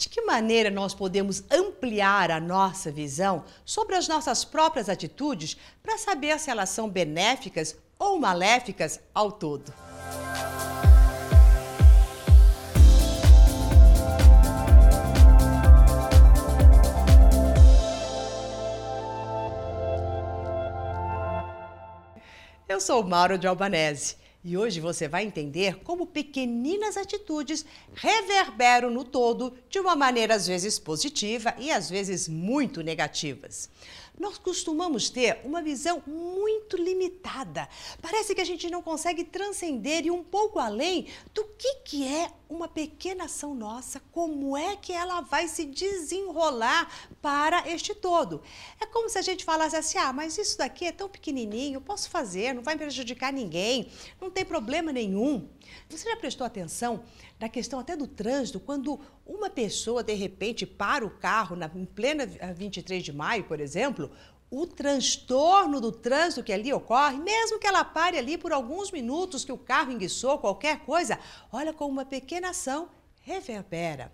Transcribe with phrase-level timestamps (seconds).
[0.00, 5.98] De que maneira nós podemos ampliar a nossa visão sobre as nossas próprias atitudes para
[5.98, 9.74] saber se elas são benéficas ou maléficas ao todo?
[22.66, 27.64] Eu sou Mauro de Albanese e hoje você vai entender como pequeninas atitudes
[27.94, 33.68] reverberam no todo de uma maneira às vezes positiva e às vezes muito negativas
[34.20, 37.66] nós costumamos ter uma visão muito limitada.
[38.02, 42.30] Parece que a gente não consegue transcender e um pouco além do que, que é
[42.46, 48.42] uma pequena ação nossa, como é que ela vai se desenrolar para este todo.
[48.78, 52.10] É como se a gente falasse assim: ah, mas isso daqui é tão pequenininho, posso
[52.10, 53.90] fazer, não vai prejudicar ninguém,
[54.20, 55.48] não tem problema nenhum.
[55.88, 57.04] Você já prestou atenção
[57.38, 61.84] na questão até do trânsito, quando uma pessoa de repente para o carro na, em
[61.84, 64.09] plena 23 de maio, por exemplo,
[64.50, 69.44] o transtorno do trânsito que ali ocorre, mesmo que ela pare ali por alguns minutos,
[69.44, 71.18] que o carro enguiçou, qualquer coisa,
[71.52, 72.88] olha como uma pequena ação
[73.22, 74.12] reverbera.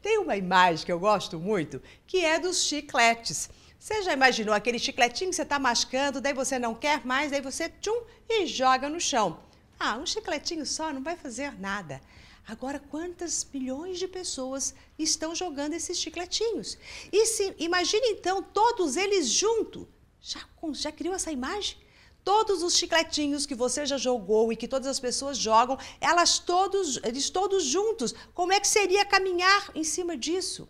[0.00, 3.50] Tem uma imagem que eu gosto muito, que é dos chicletes.
[3.78, 7.42] Você já imaginou aquele chicletinho que você está mascando, daí você não quer mais, daí
[7.42, 9.38] você tchum e joga no chão.
[9.78, 12.00] Ah, um chicletinho só não vai fazer nada.
[12.46, 16.78] Agora, quantas milhões de pessoas estão jogando esses chicletinhos?
[17.12, 19.86] E se, imagine então todos eles juntos.
[20.20, 20.40] Já,
[20.72, 21.76] já criou essa imagem?
[22.24, 26.98] Todos os chicletinhos que você já jogou e que todas as pessoas jogam, elas todos,
[27.02, 28.14] eles todos juntos.
[28.32, 30.68] Como é que seria caminhar em cima disso?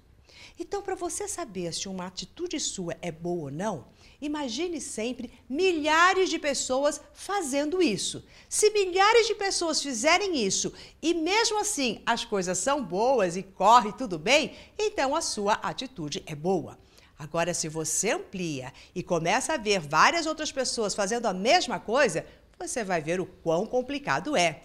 [0.58, 3.86] Então, para você saber se uma atitude sua é boa ou não,
[4.20, 8.24] Imagine sempre milhares de pessoas fazendo isso.
[8.48, 13.92] Se milhares de pessoas fizerem isso e mesmo assim as coisas são boas e corre
[13.92, 16.78] tudo bem, então a sua atitude é boa.
[17.18, 22.26] Agora, se você amplia e começa a ver várias outras pessoas fazendo a mesma coisa,
[22.58, 24.62] você vai ver o quão complicado é.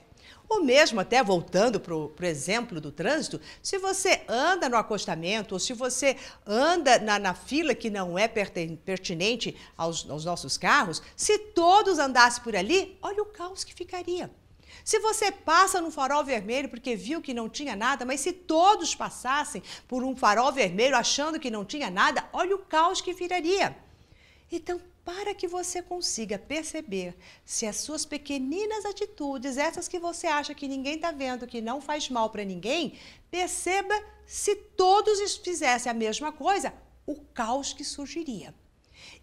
[0.49, 5.59] Ou mesmo, até voltando para o exemplo do trânsito, se você anda no acostamento ou
[5.59, 11.37] se você anda na, na fila que não é pertinente aos, aos nossos carros, se
[11.37, 14.29] todos andassem por ali, olha o caos que ficaria.
[14.83, 18.95] Se você passa no farol vermelho porque viu que não tinha nada, mas se todos
[18.95, 23.75] passassem por um farol vermelho achando que não tinha nada, olha o caos que viraria.
[24.51, 30.53] Então, para que você consiga perceber se as suas pequeninas atitudes, essas que você acha
[30.53, 32.97] que ninguém está vendo, que não faz mal para ninguém,
[33.29, 33.94] perceba
[34.25, 36.73] se todos fizessem a mesma coisa,
[37.06, 38.53] o caos que surgiria.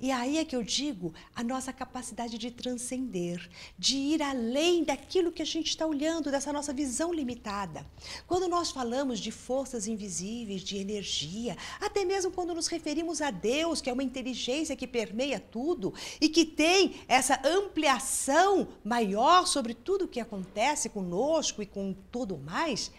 [0.00, 5.32] E aí é que eu digo a nossa capacidade de transcender, de ir além daquilo
[5.32, 7.84] que a gente está olhando, dessa nossa visão limitada.
[8.26, 13.80] Quando nós falamos de forças invisíveis, de energia, até mesmo quando nos referimos a Deus,
[13.80, 20.04] que é uma inteligência que permeia tudo e que tem essa ampliação maior sobre tudo
[20.04, 22.90] o que acontece conosco e com tudo mais,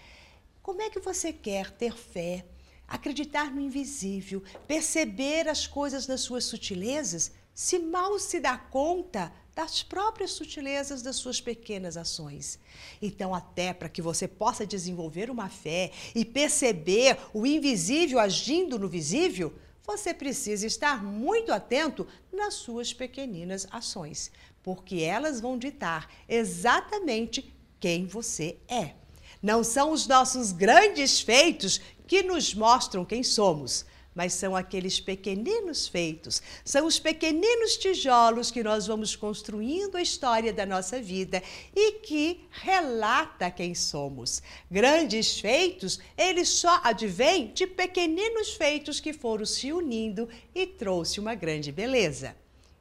[0.62, 2.46] como é que você quer ter fé?
[2.90, 9.84] Acreditar no invisível, perceber as coisas nas suas sutilezas, se mal se dá conta das
[9.84, 12.58] próprias sutilezas das suas pequenas ações.
[13.02, 18.88] Então, até para que você possa desenvolver uma fé e perceber o invisível agindo no
[18.88, 19.54] visível,
[19.86, 24.32] você precisa estar muito atento nas suas pequeninas ações,
[24.64, 28.94] porque elas vão ditar exatamente quem você é.
[29.42, 35.88] Não são os nossos grandes feitos que nos mostram quem somos, mas são aqueles pequeninos
[35.88, 41.42] feitos, são os pequeninos tijolos que nós vamos construindo a história da nossa vida
[41.74, 44.42] e que relata quem somos.
[44.70, 51.34] Grandes feitos, eles só advêm de pequeninos feitos que foram se unindo e trouxe uma
[51.34, 52.36] grande beleza.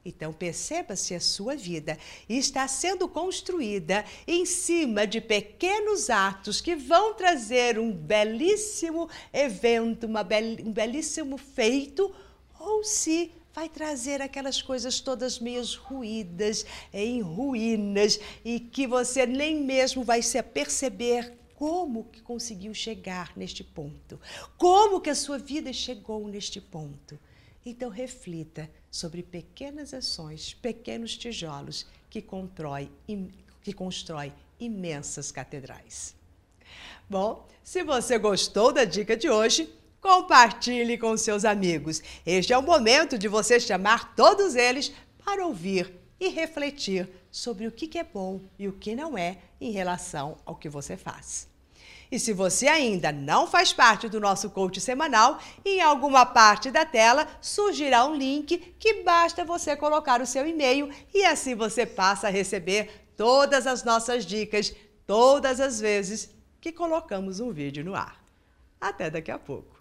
[0.04, 1.98] Então perceba se a sua vida
[2.28, 10.72] está sendo construída em cima de pequenos atos que vão trazer um belíssimo evento, um
[10.72, 12.14] belíssimo feito,
[12.58, 19.60] ou se vai trazer aquelas coisas todas meio ruídas, em ruínas, e que você nem
[19.62, 24.20] mesmo vai se perceber como que conseguiu chegar neste ponto,
[24.56, 27.18] como que a sua vida chegou neste ponto.
[27.70, 32.90] Então reflita sobre pequenas ações, pequenos tijolos que, constrói,
[33.62, 36.14] que constrói imensas catedrais.
[37.10, 39.70] Bom, se você gostou da dica de hoje,
[40.00, 42.02] compartilhe com seus amigos.
[42.24, 44.90] Este é o momento de você chamar todos eles
[45.22, 49.72] para ouvir e refletir sobre o que é bom e o que não é em
[49.72, 51.46] relação ao que você faz.
[52.10, 56.84] E se você ainda não faz parte do nosso coach semanal, em alguma parte da
[56.84, 62.28] tela surgirá um link que basta você colocar o seu e-mail e assim você passa
[62.28, 64.74] a receber todas as nossas dicas
[65.06, 66.30] todas as vezes
[66.60, 68.22] que colocamos um vídeo no ar.
[68.80, 69.77] Até daqui a pouco.